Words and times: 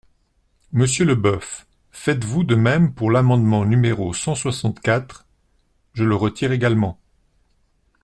Monsieur 0.71 1.05
Leboeuf, 1.05 1.67
faites-vous 1.91 2.43
de 2.43 2.55
même 2.55 2.91
pour 2.91 3.11
l’amendement 3.11 3.65
numéro 3.65 4.15
cent 4.15 4.33
soixante-quatre? 4.33 5.27
Je 5.93 6.03
le 6.03 6.15
retire 6.15 6.51
également. 6.51 6.99